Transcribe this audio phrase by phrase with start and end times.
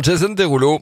[0.00, 0.78] Jason Derulo.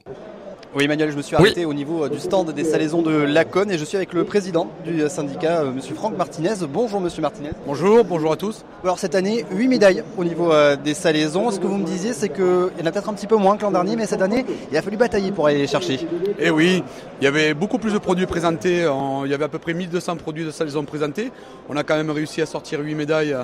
[0.73, 1.41] Oui Emmanuel, je me suis Oui.
[1.41, 4.23] arrêté au niveau euh, du stand des salaisons de Laconne et je suis avec le
[4.23, 6.53] président du euh, syndicat, euh, monsieur Franck Martinez.
[6.69, 7.49] Bonjour monsieur Martinez.
[7.67, 8.63] Bonjour, bonjour à tous.
[8.85, 11.51] Alors cette année, 8 médailles au niveau des salaisons.
[11.51, 12.45] Ce que vous me disiez, c'est qu'il
[12.79, 14.77] y en a peut-être un petit peu moins que l'an dernier, mais cette année, il
[14.77, 15.99] a fallu batailler pour aller les chercher.
[16.39, 16.81] Eh oui,
[17.19, 18.87] il y avait beaucoup plus de produits présentés.
[18.87, 21.33] En- Il y avait à peu près 1200 produits de salaison présentés.
[21.67, 23.35] On a quand même réussi à sortir 8 médailles,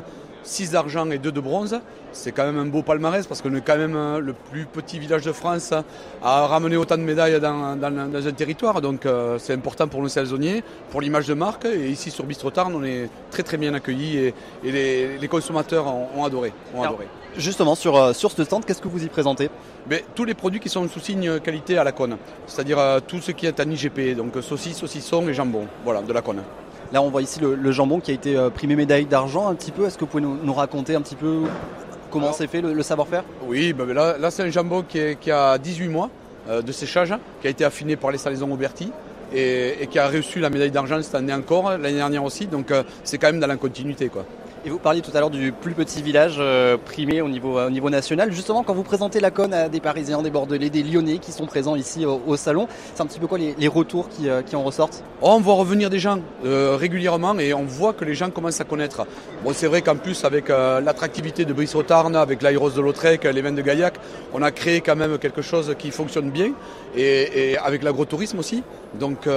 [0.47, 1.79] 6 d'argent et 2 de bronze.
[2.13, 4.97] C'est quand même un beau palmarès parce qu'on est quand même euh, le plus petit
[4.97, 5.73] village de France
[6.23, 8.81] à ramener autant de médailles dans, dans- dans un territoire.
[8.81, 11.65] Donc euh, c'est important pour nos saisonniers, pour l'image de marque.
[11.65, 15.85] Et ici sur Bistrotarn, on est très très bien accueillis et, et les, les consommateurs
[15.87, 16.53] ont, ont adoré.
[16.73, 17.07] ont Alors, adoré.
[17.35, 19.49] Justement, sur, euh, sur ce stand, qu'est-ce que vous y présentez?
[19.89, 23.19] Mais tous les produits qui sont sous signe qualité à la cône, c'est-à-dire euh, tout
[23.19, 26.41] ce qui est en IGP, donc saucisses, saucissons et jambon, voilà, de la cône.
[26.93, 29.55] Là, on voit ici le, le jambon qui a été euh, primé médaille d'argent un
[29.55, 29.85] petit peu.
[29.85, 31.41] Est-ce que vous pouvez nous, nous raconter un petit peu
[32.11, 33.23] comment c'est fait, le, le savoir-faire?
[33.47, 36.09] Oui, ben là, là c'est un jambon qui, est- qui a 18 mois
[36.49, 38.91] euh, de séchage, qui a été affiné par les salaisons Auberti
[39.33, 42.71] et, et qui a reçu la médaille d'argent cette année encore, l'année dernière aussi, donc
[42.71, 44.07] euh, c'est quand même dans la continuité.
[44.07, 44.23] Quoi.
[44.69, 47.69] Vous parliez tout à l'heure du plus petit village euh, primé au niveau, euh, au
[47.69, 48.33] niveau national.
[48.33, 51.45] Justement, quand vous présentez la conne à des Parisiens, des Bordelais, des Lyonnais qui sont
[51.45, 54.63] présents ici au, salon, c'est un petit peu quoi les, retours qui, euh, qui en
[54.63, 55.03] ressortent?
[55.21, 58.65] Oh, on voit revenir des gens régulièrement et on voit que les gens commencent à
[58.65, 59.05] connaître.
[59.43, 63.51] Bon, c'est vrai qu'en plus, avec l'attractivité de Brice-Tarn, avec l'Aéros de Lautrec, les vins
[63.51, 63.95] de Gaillac,
[64.33, 66.51] on a créé quand même quelque chose qui fonctionne bien
[66.95, 68.63] et, avec l'agrotourisme aussi.
[68.99, 69.27] Donc,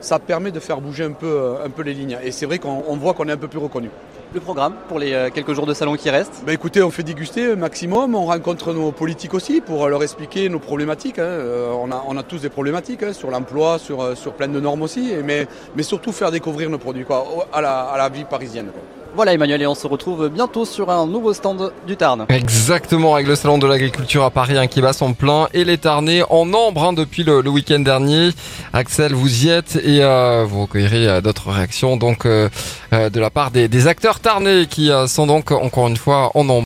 [0.00, 2.18] ça permet de faire bouger un peu, un peu les lignes.
[2.24, 3.90] Et c'est vrai qu'on on voit qu'on est un peu plus reconnu.
[4.34, 7.02] Le programme pour les euh, quelques jours de salon qui restent Ben écoutez, on fait
[7.02, 11.18] déguster un maximum, on rencontre nos politiques aussi pour leur expliquer nos problématiques.
[11.18, 11.22] hein.
[11.22, 14.82] Euh, on, a, tous des problématiques hein, sur l'emploi, sur, euh, sur plein de normes
[14.82, 15.46] aussi, mais,
[15.80, 17.06] surtout faire découvrir nos produits
[17.54, 18.70] à, la, vie parisienne.
[19.14, 22.26] Voilà Emmanuel et on se retrouve bientôt sur un nouveau stand du Tarn.
[22.28, 25.78] Exactement, avec le salon de l'agriculture à Paris hein, qui bat son plein et les
[25.78, 28.30] Tarnais en nombre hein, depuis le, le week-end dernier.
[28.72, 32.48] Axel, vous y êtes et euh, vous recueillerez euh, d'autres réactions donc euh,
[32.92, 36.56] de la part des, acteurs tarnais qui sont donc encore une fois en nombre.